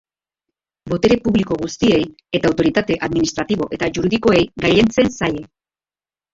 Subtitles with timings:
[0.93, 1.99] Botere publiko guztiei
[2.39, 5.49] eta autoritate administratibo eta juridikoei gailentzen zaie.